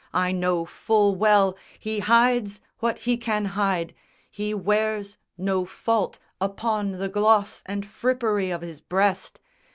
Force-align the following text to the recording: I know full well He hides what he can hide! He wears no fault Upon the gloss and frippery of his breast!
I 0.15 0.31
know 0.31 0.65
full 0.65 1.13
well 1.15 1.55
He 1.77 1.99
hides 1.99 2.59
what 2.79 2.97
he 2.97 3.17
can 3.17 3.45
hide! 3.45 3.93
He 4.31 4.51
wears 4.51 5.15
no 5.37 5.63
fault 5.63 6.17
Upon 6.41 6.93
the 6.93 7.07
gloss 7.07 7.61
and 7.67 7.85
frippery 7.85 8.49
of 8.49 8.61
his 8.61 8.81
breast! 8.81 9.39